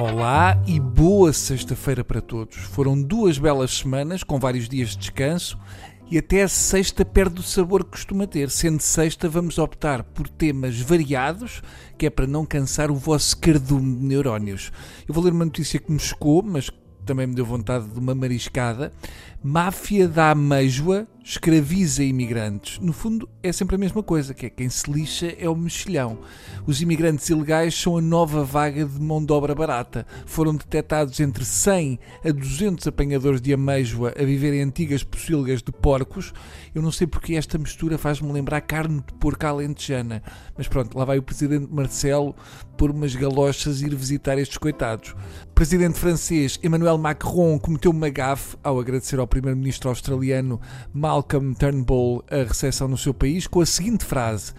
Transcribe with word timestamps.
Olá 0.00 0.62
e 0.64 0.78
boa 0.78 1.32
sexta-feira 1.32 2.04
para 2.04 2.20
todos. 2.20 2.54
Foram 2.54 3.02
duas 3.02 3.36
belas 3.36 3.78
semanas 3.78 4.22
com 4.22 4.38
vários 4.38 4.68
dias 4.68 4.90
de 4.90 4.98
descanso 4.98 5.58
e 6.08 6.16
até 6.16 6.44
a 6.44 6.48
sexta 6.48 7.04
perde 7.04 7.40
o 7.40 7.42
sabor 7.42 7.82
que 7.82 7.90
costuma 7.90 8.24
ter. 8.24 8.48
Sendo 8.48 8.80
sexta, 8.80 9.28
vamos 9.28 9.58
optar 9.58 10.04
por 10.04 10.28
temas 10.28 10.80
variados, 10.80 11.62
que 11.98 12.06
é 12.06 12.10
para 12.10 12.28
não 12.28 12.46
cansar 12.46 12.92
o 12.92 12.94
vosso 12.94 13.36
cardume 13.38 13.96
de 13.96 14.04
neurónios. 14.04 14.70
Eu 15.08 15.12
vou 15.12 15.24
ler 15.24 15.32
uma 15.32 15.44
notícia 15.44 15.80
que 15.80 15.90
me 15.90 15.98
chocou, 15.98 16.44
mas 16.44 16.70
também 17.04 17.26
me 17.26 17.34
deu 17.34 17.44
vontade 17.44 17.88
de 17.88 17.98
uma 17.98 18.14
mariscada. 18.14 18.92
Máfia 19.42 20.06
da 20.06 20.30
ameijoa 20.30 21.08
escraviza 21.28 22.02
imigrantes. 22.02 22.78
No 22.78 22.90
fundo, 22.90 23.28
é 23.42 23.52
sempre 23.52 23.76
a 23.76 23.78
mesma 23.78 24.02
coisa, 24.02 24.32
que 24.32 24.46
é 24.46 24.50
quem 24.50 24.70
se 24.70 24.90
lixa 24.90 25.26
é 25.38 25.46
o 25.46 25.54
mexilhão. 25.54 26.20
Os 26.66 26.80
imigrantes 26.80 27.28
ilegais 27.28 27.78
são 27.78 27.98
a 27.98 28.00
nova 28.00 28.42
vaga 28.42 28.86
de 28.86 28.98
mão 28.98 29.22
de 29.22 29.30
obra 29.30 29.54
barata. 29.54 30.06
Foram 30.24 30.54
detectados 30.54 31.20
entre 31.20 31.44
100 31.44 32.00
a 32.24 32.32
200 32.32 32.86
apanhadores 32.86 33.42
de 33.42 33.52
ameijoa 33.52 34.14
a 34.18 34.24
viver 34.24 34.54
em 34.54 34.62
antigas 34.62 35.04
pocilgas 35.04 35.62
de 35.62 35.70
porcos. 35.70 36.32
Eu 36.74 36.80
não 36.80 36.90
sei 36.90 37.06
porque 37.06 37.34
esta 37.34 37.58
mistura 37.58 37.98
faz-me 37.98 38.32
lembrar 38.32 38.62
carne 38.62 39.02
de 39.06 39.12
porco 39.20 39.46
alentejana. 39.46 40.22
Mas 40.56 40.66
pronto, 40.66 40.96
lá 40.96 41.04
vai 41.04 41.18
o 41.18 41.22
presidente 41.22 41.70
Marcelo 41.70 42.34
por 42.78 42.90
umas 42.90 43.14
galochas 43.14 43.82
ir 43.82 43.94
visitar 43.94 44.38
estes 44.38 44.56
coitados. 44.56 45.14
O 45.42 45.54
presidente 45.54 45.98
francês 45.98 46.58
Emmanuel 46.62 46.96
Macron 46.96 47.58
cometeu 47.58 47.90
uma 47.90 48.08
gafe 48.08 48.56
ao 48.62 48.80
agradecer 48.80 49.18
ao 49.18 49.26
primeiro-ministro 49.26 49.90
australiano 49.90 50.58
Mal 50.94 51.17
Malcolm 51.18 51.52
Turnbull 51.52 52.24
a 52.30 52.44
recepção 52.44 52.86
no 52.86 52.96
seu 52.96 53.12
país 53.12 53.48
com 53.48 53.60
a 53.60 53.66
seguinte 53.66 54.04
frase: 54.04 54.52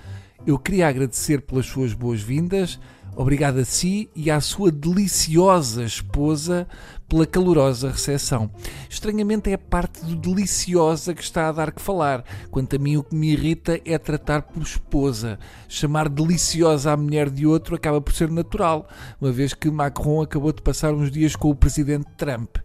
Eu 0.46 0.60
queria 0.60 0.90
agradecer 0.90 1.42
pelas 1.42 1.66
suas 1.66 1.94
boas-vindas, 1.94 2.78
obrigado 3.16 3.60
a 3.60 3.66
si 3.66 4.10
e 4.14 4.30
à 4.30 4.42
sua 4.42 4.70
deliciosa 4.70 5.86
esposa 5.86 6.68
pela 7.10 7.26
calorosa 7.26 7.90
recepção. 7.90 8.52
Estranhamente 8.88 9.50
é 9.50 9.56
a 9.56 9.58
parte 9.58 10.06
do 10.06 10.16
deliciosa 10.16 11.14
que 11.14 11.24
está 11.24 11.50
a 11.50 11.52
dar 11.52 11.72
que 11.72 11.82
falar. 11.82 12.24
Quanto 12.52 12.76
a 12.76 12.80
mim, 12.80 12.98
o 12.98 13.04
que 13.04 13.16
me 13.16 13.32
irrita 13.32 13.82
é 13.84 13.98
tratar 13.98 14.44
por 14.44 14.62
esposa. 14.62 15.40
Chamar 15.68 16.08
deliciosa 16.08 16.92
a 16.92 16.98
mulher 16.98 17.30
de 17.30 17.48
outro 17.48 17.76
acaba 17.76 18.00
por 18.00 18.14
ser 18.14 18.30
natural, 18.30 18.88
uma 19.20 19.32
vez 19.32 19.54
que 19.54 19.72
Macron 19.72 20.22
acabou 20.22 20.54
de 20.54 20.62
passar 20.62 20.94
uns 20.94 21.12
dias 21.12 21.36
com 21.36 21.50
o 21.50 21.56
presidente 21.56 22.08
Trump. 22.16 22.58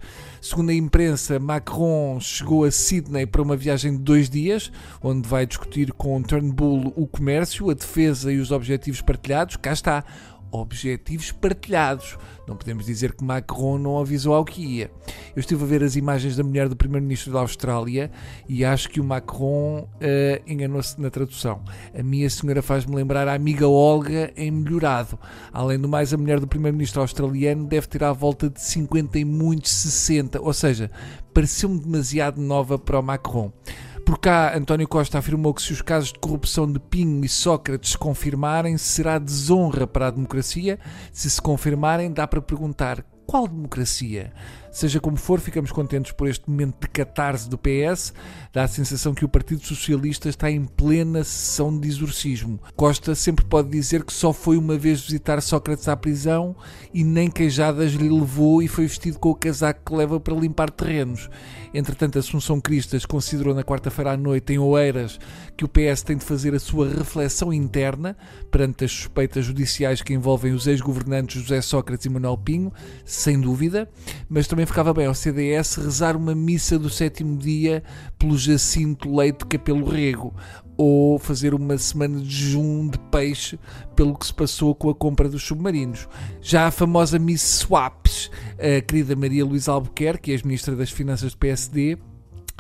Segundo 0.42 0.69
a 0.69 0.75
imprensa, 0.75 1.39
Macron 1.39 2.20
chegou 2.20 2.64
a 2.64 2.70
Sydney 2.70 3.25
para 3.25 3.41
uma 3.41 3.56
viagem 3.56 3.92
de 3.92 4.03
dois 4.03 4.29
dias, 4.29 4.70
onde 5.03 5.27
vai 5.27 5.47
discutir 5.47 5.91
com 5.95 6.23
Turnbull 6.23 6.92
o 6.95 7.06
comércio, 7.06 7.70
a 7.70 7.75
defesa 7.75 8.31
e 8.31 8.36
os 8.36 8.51
objetivos 8.51 9.01
partilhados. 9.01 9.56
Cá 9.56 9.73
está 9.73 10.05
objetivos 10.55 11.33
partilhados. 11.33 12.17
Não 12.47 12.57
podemos 12.57 12.87
dizer 12.87 13.13
que 13.13 13.25
Macron 13.25 13.79
não 13.79 13.99
avisou 13.99 14.35
ao 14.35 14.45
que 14.45 14.63
ia. 14.63 14.91
Eu 15.35 15.41
estive 15.41 15.65
a 15.65 15.67
ver 15.67 15.83
as 15.83 15.97
imagens 15.97 16.37
da 16.37 16.45
mulher 16.45 16.69
do 16.69 16.77
primeiro-ministro 16.77 17.33
da 17.33 17.41
Austrália 17.41 18.11
e 18.49 18.65
acho 18.65 18.89
que 18.89 19.01
o 19.01 19.05
Macron 19.05 19.81
uh, 19.81 20.43
enganou-se 20.47 21.01
na 21.01 21.11
tradução. 21.11 21.63
A 21.99 22.03
minha 22.03 22.29
senhora 22.29 22.63
faz-me 22.63 22.95
lembrar 22.95 23.27
a 23.27 23.35
amiga 23.35 23.67
Olga 23.67 24.33
em 24.37 24.51
melhorado. 24.51 25.19
Além 25.53 25.79
do 25.79 25.89
mais, 25.89 26.13
a 26.13 26.17
mulher 26.17 26.39
do 26.39 26.47
primeiro-ministro 26.47 27.01
australiano 27.01 27.67
deve 27.67 27.87
ter 27.89 28.05
à 28.05 28.13
volta 28.13 28.49
de 28.49 28.61
50 28.61 29.19
e 29.19 29.25
muitos 29.25 29.73
60, 29.73 30.41
ou 30.41 30.53
seja, 30.53 30.91
pareceu-me 31.33 31.81
demasiado 31.81 32.41
nova 32.41 32.79
para 32.79 33.01
o 33.01 33.03
Macron. 33.03 33.53
Por 34.05 34.19
cá, 34.19 34.55
António 34.55 34.87
Costa 34.87 35.19
afirmou 35.19 35.55
que 35.55 35.63
se 35.63 35.73
os 35.73 35.81
casos 35.81 36.13
de 36.13 36.19
corrupção 36.19 36.70
de 36.70 36.79
Pinho 36.79 37.25
e 37.25 37.29
Sócrates 37.29 37.92
se 37.92 37.98
confirmarem, 37.98 38.77
será 38.77 39.19
desonra 39.19 39.87
para 39.87 40.09
a 40.09 40.11
democracia. 40.11 40.79
Se 41.11 41.31
se 41.31 41.41
confirmarem, 41.41 42.13
dá 42.13 42.27
para 42.27 42.43
perguntar 42.43 43.03
qual 43.34 43.48
democracia? 43.48 44.33
Seja 44.70 45.00
como 45.00 45.17
for, 45.17 45.40
ficamos 45.40 45.70
contentes 45.72 46.11
por 46.11 46.28
este 46.28 46.50
momento 46.50 46.80
de 46.80 46.89
catarse 46.89 47.48
do 47.48 47.58
PS. 47.58 48.12
Dá 48.52 48.64
a 48.64 48.68
sensação 48.68 49.14
que 49.14 49.24
o 49.24 49.28
Partido 49.28 49.64
Socialista 49.64 50.28
está 50.28 50.50
em 50.50 50.64
plena 50.64 51.22
sessão 51.22 51.77
de 51.77 51.89
exorcismo. 51.89 52.61
Costa 52.74 53.14
sempre 53.14 53.45
pode 53.45 53.70
dizer 53.70 54.05
que 54.05 54.12
só 54.12 54.33
foi 54.33 54.56
uma 54.56 54.77
vez 54.77 55.00
visitar 55.00 55.40
Sócrates 55.40 55.86
à 55.86 55.96
prisão 55.96 56.56
e 56.92 57.05
nem 57.05 57.30
queijadas 57.30 57.92
lhe 57.92 58.08
levou 58.08 58.62
e 58.62 58.68
foi 58.68 58.86
vestido 58.86 59.18
com 59.18 59.30
o 59.30 59.34
casaco 59.34 59.80
que 59.84 59.96
leva 59.96 60.18
para 60.18 60.34
limpar 60.34 60.70
terrenos. 60.70 61.28
Entretanto, 61.72 62.18
Assunção 62.18 62.61
Cristas 62.61 63.05
considerou 63.05 63.52
na 63.52 63.64
quarta-feira 63.64 64.12
à 64.12 64.16
noite 64.16 64.52
em 64.52 64.58
Oeiras 64.58 65.18
que 65.56 65.64
o 65.64 65.68
PS 65.68 66.02
tem 66.02 66.16
de 66.16 66.24
fazer 66.24 66.55
a 66.55 66.61
sua 66.61 66.89
reflexão 66.89 67.52
interna 67.52 68.16
perante 68.51 68.84
as 68.84 68.92
suspeitas 68.92 69.45
judiciais 69.45 70.02
que 70.02 70.14
envolvem 70.14 70.52
os 70.52 70.68
ex-governantes 70.68 71.42
José 71.42 71.61
Sócrates 71.61 72.06
e 72.06 72.08
Manuel 72.08 72.39
Pinho, 72.39 72.72
sem 73.24 73.40
dúvida, 73.40 73.89
mas 74.29 74.46
também 74.46 74.67
ficava 74.67 74.92
bem 74.92 75.07
ao 75.07 75.14
CDS 75.14 75.77
rezar 75.77 76.14
uma 76.14 76.35
missa 76.35 76.79
do 76.79 76.90
sétimo 76.90 77.39
dia 77.39 77.83
pelo 78.18 78.36
Jacinto 78.36 79.14
Leite 79.17 79.46
Capelo 79.46 79.89
Rego 79.89 80.35
ou 80.77 81.18
fazer 81.18 81.55
uma 81.55 81.79
semana 81.79 82.20
de 82.20 82.29
jejum 82.29 82.86
de 82.86 82.98
peixe 82.98 83.58
pelo 83.96 84.14
que 84.14 84.27
se 84.27 84.34
passou 84.34 84.74
com 84.74 84.90
a 84.90 84.95
compra 84.95 85.27
dos 85.27 85.42
submarinos. 85.42 86.07
Já 86.42 86.67
a 86.67 86.70
famosa 86.70 87.18
Miss 87.18 87.40
Swaps, 87.40 88.30
a 88.58 88.83
querida 88.83 89.17
Maria 89.17 89.45
Luísa 89.45 89.73
Albuquerque, 89.73 90.30
ex-ministra 90.30 90.77
das 90.77 90.90
Finanças 90.90 91.33
do 91.33 91.39
PSD, 91.39 91.96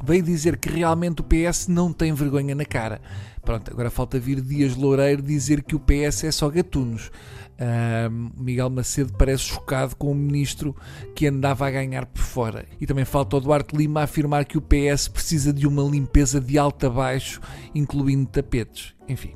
veio 0.02 0.22
dizer 0.22 0.56
que 0.56 0.68
realmente 0.68 1.20
o 1.20 1.24
PS 1.24 1.68
não 1.68 1.92
tem 1.92 2.12
vergonha 2.12 2.54
na 2.54 2.64
cara. 2.64 3.00
Pronto, 3.42 3.70
agora 3.70 3.90
falta 3.90 4.18
vir 4.18 4.40
Dias 4.40 4.74
Loureiro 4.74 5.22
dizer 5.22 5.62
que 5.62 5.76
o 5.76 5.80
PS 5.80 6.24
é 6.24 6.32
só 6.32 6.48
gatunos. 6.48 7.10
Uh, 7.54 8.32
Miguel 8.36 8.68
Macedo 8.68 9.12
parece 9.12 9.44
chocado 9.44 9.94
com 9.94 10.10
o 10.10 10.14
ministro 10.14 10.74
que 11.14 11.26
andava 11.26 11.66
a 11.66 11.70
ganhar 11.70 12.06
por 12.06 12.22
fora. 12.22 12.66
E 12.80 12.86
também 12.86 13.04
falta 13.04 13.36
o 13.36 13.40
Duarte 13.40 13.76
Lima 13.76 14.02
afirmar 14.02 14.44
que 14.44 14.58
o 14.58 14.62
PS 14.62 15.08
precisa 15.08 15.52
de 15.52 15.66
uma 15.66 15.82
limpeza 15.82 16.40
de 16.40 16.58
alto 16.58 16.86
a 16.86 16.90
baixo, 16.90 17.40
incluindo 17.74 18.28
tapetes. 18.28 18.94
Enfim, 19.08 19.34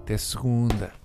até 0.00 0.16
segunda. 0.18 1.01